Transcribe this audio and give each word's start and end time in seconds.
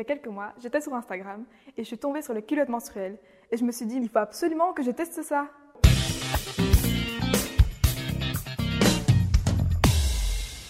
y 0.00 0.02
a 0.02 0.04
quelques 0.04 0.28
mois, 0.28 0.52
j'étais 0.58 0.80
sur 0.80 0.94
Instagram 0.94 1.44
et 1.76 1.82
je 1.82 1.86
suis 1.86 1.98
tombée 1.98 2.22
sur 2.22 2.32
le 2.32 2.40
culotte 2.40 2.70
menstruel. 2.70 3.18
Et 3.50 3.56
je 3.56 3.64
me 3.64 3.72
suis 3.72 3.84
dit, 3.84 3.96
il 3.96 4.08
faut 4.08 4.18
absolument 4.18 4.72
que 4.72 4.82
je 4.82 4.90
teste 4.90 5.22
ça. 5.22 5.48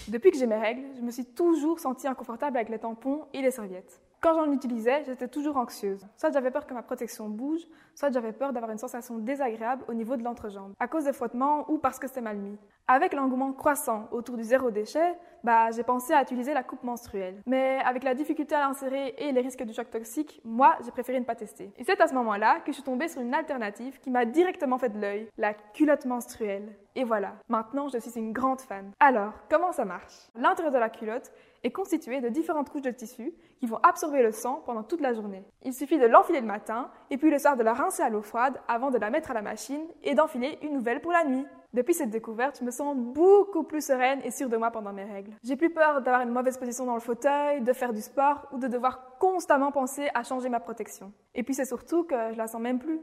Depuis 0.09 0.31
que 0.31 0.37
j'ai 0.37 0.47
mes 0.47 0.57
règles, 0.57 0.83
je 0.97 1.01
me 1.01 1.11
suis 1.11 1.23
toujours 1.23 1.79
sentie 1.79 2.07
inconfortable 2.07 2.57
avec 2.57 2.67
les 2.67 2.79
tampons 2.79 3.25
et 3.33 3.41
les 3.41 3.51
serviettes. 3.51 4.01
Quand 4.19 4.35
j'en 4.35 4.51
utilisais, 4.51 5.03
j'étais 5.05 5.29
toujours 5.29 5.55
anxieuse. 5.55 6.05
Soit 6.17 6.31
j'avais 6.31 6.51
peur 6.51 6.67
que 6.67 6.73
ma 6.73 6.83
protection 6.83 7.29
bouge, 7.29 7.61
soit 7.95 8.11
j'avais 8.11 8.33
peur 8.33 8.51
d'avoir 8.51 8.71
une 8.71 8.77
sensation 8.77 9.17
désagréable 9.17 9.83
au 9.87 9.93
niveau 9.93 10.17
de 10.17 10.23
l'entrejambe, 10.23 10.73
à 10.79 10.87
cause 10.87 11.05
des 11.05 11.13
frottements 11.13 11.65
ou 11.71 11.77
parce 11.77 11.97
que 11.97 12.07
c'était 12.07 12.21
mal 12.21 12.37
mis. 12.37 12.57
Avec 12.87 13.13
l'engouement 13.13 13.53
croissant 13.53 14.09
autour 14.11 14.35
du 14.35 14.43
zéro 14.43 14.69
déchet, 14.69 15.17
bah, 15.43 15.71
j'ai 15.71 15.83
pensé 15.83 16.13
à 16.13 16.21
utiliser 16.21 16.53
la 16.53 16.63
coupe 16.63 16.83
menstruelle. 16.83 17.41
Mais 17.45 17.79
avec 17.85 18.03
la 18.03 18.13
difficulté 18.13 18.55
à 18.55 18.61
l'insérer 18.61 19.15
et 19.17 19.31
les 19.31 19.41
risques 19.41 19.63
du 19.63 19.73
choc 19.73 19.89
toxique, 19.89 20.41
moi, 20.43 20.77
j'ai 20.83 20.91
préféré 20.91 21.19
ne 21.19 21.25
pas 21.25 21.35
tester. 21.35 21.71
Et 21.77 21.83
c'est 21.83 21.99
à 21.99 22.07
ce 22.07 22.13
moment-là 22.13 22.59
que 22.59 22.71
je 22.71 22.73
suis 22.73 22.83
tombée 22.83 23.07
sur 23.07 23.21
une 23.21 23.33
alternative 23.33 23.99
qui 23.99 24.09
m'a 24.09 24.25
directement 24.25 24.77
fait 24.77 24.89
de 24.89 24.99
l'œil, 24.99 25.27
la 25.37 25.53
culotte 25.53 26.05
menstruelle. 26.05 26.75
Et 26.95 27.05
voilà, 27.05 27.35
maintenant 27.47 27.87
je 27.87 27.97
suis 27.97 28.19
une 28.19 28.33
grande 28.33 28.59
fan. 28.59 28.91
Alors, 28.99 29.33
comment 29.49 29.71
ça 29.71 29.85
marche? 29.85 30.13
L'intérieur 30.35 30.73
de 30.73 30.77
la 30.77 30.89
culotte 30.89 31.31
est 31.63 31.71
constitué 31.71 32.19
de 32.19 32.29
différentes 32.29 32.69
couches 32.69 32.81
de 32.81 32.91
tissu 32.91 33.33
qui 33.59 33.65
vont 33.65 33.79
absorber 33.83 34.21
le 34.21 34.31
sang 34.31 34.61
pendant 34.65 34.83
toute 34.83 34.99
la 34.99 35.13
journée. 35.13 35.45
Il 35.63 35.73
suffit 35.73 35.99
de 35.99 36.05
l'enfiler 36.05 36.41
le 36.41 36.47
matin 36.47 36.89
et 37.09 37.17
puis 37.17 37.29
le 37.29 37.39
soir 37.39 37.55
de 37.55 37.63
la 37.63 37.73
rincer 37.73 38.03
à 38.03 38.09
l'eau 38.09 38.21
froide 38.21 38.59
avant 38.67 38.91
de 38.91 38.97
la 38.97 39.09
mettre 39.09 39.31
à 39.31 39.33
la 39.33 39.41
machine 39.41 39.85
et 40.03 40.15
d'enfiler 40.15 40.59
une 40.63 40.73
nouvelle 40.73 41.01
pour 41.01 41.11
la 41.11 41.23
nuit. 41.23 41.45
Depuis 41.73 41.93
cette 41.93 42.09
découverte, 42.09 42.57
je 42.59 42.65
me 42.65 42.71
sens 42.71 42.97
beaucoup 42.97 43.63
plus 43.63 43.85
sereine 43.85 44.19
et 44.25 44.31
sûre 44.31 44.49
de 44.49 44.57
moi 44.57 44.71
pendant 44.71 44.91
mes 44.91 45.05
règles. 45.05 45.31
J'ai 45.41 45.55
plus 45.55 45.69
peur 45.69 46.01
d'avoir 46.01 46.21
une 46.21 46.31
mauvaise 46.31 46.57
position 46.57 46.85
dans 46.85 46.95
le 46.95 46.99
fauteuil, 46.99 47.61
de 47.61 47.71
faire 47.71 47.93
du 47.93 48.01
sport 48.01 48.47
ou 48.51 48.57
de 48.57 48.67
devoir 48.67 49.17
constamment 49.19 49.71
penser 49.71 50.09
à 50.13 50.23
changer 50.23 50.49
ma 50.49 50.59
protection. 50.59 51.13
Et 51.33 51.43
puis 51.43 51.53
c'est 51.53 51.65
surtout 51.65 52.03
que 52.03 52.33
je 52.33 52.37
la 52.37 52.47
sens 52.47 52.61
même 52.61 52.79
plus. 52.79 52.99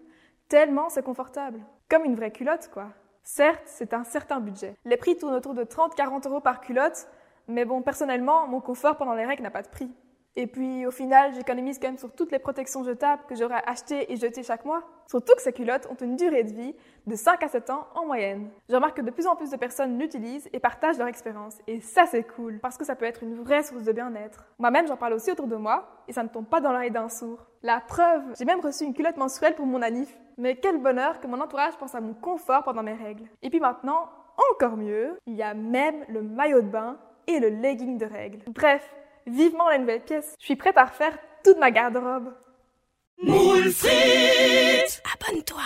Tellement 0.48 0.90
c'est 0.90 1.02
confortable. 1.02 1.60
Comme 1.88 2.04
une 2.04 2.14
vraie 2.14 2.30
culotte, 2.30 2.68
quoi. 2.72 2.88
Certes, 3.22 3.62
c'est 3.66 3.94
un 3.94 4.04
certain 4.04 4.40
budget. 4.40 4.74
Les 4.84 4.96
prix 4.98 5.16
tournent 5.16 5.34
autour 5.34 5.54
de 5.54 5.64
30-40 5.64 6.28
euros 6.28 6.40
par 6.40 6.60
culotte, 6.60 7.08
mais 7.46 7.64
bon, 7.64 7.80
personnellement, 7.80 8.46
mon 8.46 8.60
confort 8.60 8.96
pendant 8.96 9.14
les 9.14 9.24
règles 9.24 9.42
n'a 9.42 9.50
pas 9.50 9.62
de 9.62 9.68
prix. 9.68 9.90
Et 10.36 10.46
puis 10.46 10.86
au 10.86 10.90
final, 10.90 11.34
j'économise 11.34 11.78
quand 11.78 11.88
même 11.88 11.98
sur 11.98 12.12
toutes 12.12 12.30
les 12.32 12.38
protections 12.38 12.84
jetables 12.84 13.22
que 13.28 13.34
j'aurais 13.34 13.62
achetées 13.66 14.12
et 14.12 14.16
jetées 14.16 14.42
chaque 14.42 14.64
mois. 14.64 14.84
Surtout 15.08 15.34
que 15.34 15.42
ces 15.42 15.52
culottes 15.52 15.88
ont 15.90 15.94
une 15.94 16.16
durée 16.16 16.44
de 16.44 16.52
vie 16.52 16.74
de 17.06 17.16
5 17.16 17.42
à 17.42 17.48
7 17.48 17.70
ans 17.70 17.86
en 17.94 18.04
moyenne. 18.04 18.50
Je 18.68 18.74
remarque 18.74 18.98
que 18.98 19.02
de 19.02 19.10
plus 19.10 19.26
en 19.26 19.36
plus 19.36 19.50
de 19.50 19.56
personnes 19.56 19.98
l'utilisent 19.98 20.48
et 20.52 20.60
partagent 20.60 20.98
leur 20.98 21.08
expérience. 21.08 21.56
Et 21.66 21.80
ça, 21.80 22.04
c'est 22.06 22.24
cool, 22.24 22.58
parce 22.60 22.76
que 22.76 22.84
ça 22.84 22.94
peut 22.94 23.06
être 23.06 23.22
une 23.22 23.34
vraie 23.42 23.62
source 23.62 23.84
de 23.84 23.92
bien-être. 23.92 24.46
Moi-même, 24.58 24.86
j'en 24.86 24.96
parle 24.96 25.14
aussi 25.14 25.30
autour 25.32 25.46
de 25.46 25.56
moi, 25.56 25.88
et 26.06 26.12
ça 26.12 26.22
ne 26.22 26.28
tombe 26.28 26.46
pas 26.46 26.60
dans 26.60 26.72
l'oreille 26.72 26.90
d'un 26.90 27.08
sourd. 27.08 27.46
La 27.62 27.80
preuve, 27.80 28.22
j'ai 28.38 28.44
même 28.44 28.60
reçu 28.60 28.84
une 28.84 28.94
culotte 28.94 29.16
menstruelle 29.16 29.54
pour 29.54 29.66
mon 29.66 29.80
anif. 29.80 30.14
Mais 30.36 30.56
quel 30.56 30.78
bonheur 30.78 31.20
que 31.20 31.26
mon 31.26 31.40
entourage 31.40 31.76
pense 31.78 31.94
à 31.94 32.00
mon 32.00 32.14
confort 32.14 32.62
pendant 32.62 32.82
mes 32.82 32.94
règles. 32.94 33.24
Et 33.42 33.50
puis 33.50 33.58
maintenant, 33.58 34.08
encore 34.52 34.76
mieux, 34.76 35.18
il 35.26 35.34
y 35.34 35.42
a 35.42 35.54
même 35.54 36.04
le 36.08 36.22
maillot 36.22 36.60
de 36.60 36.68
bain 36.68 36.96
et 37.26 37.40
le 37.40 37.48
legging 37.48 37.98
de 37.98 38.06
règles. 38.06 38.40
Bref, 38.46 38.94
vivement 39.28 39.68
la 39.68 39.78
nouvelle 39.78 40.02
pièce. 40.02 40.34
Je 40.38 40.44
suis 40.44 40.56
prête 40.56 40.76
à 40.76 40.84
refaire 40.84 41.16
toute 41.44 41.58
ma 41.58 41.70
garde-robe. 41.70 42.34
Abonne-toi 45.14 45.62